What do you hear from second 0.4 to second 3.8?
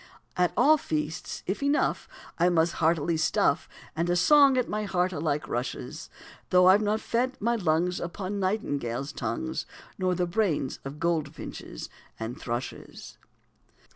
all feasts (if enough) I most heartily stuff,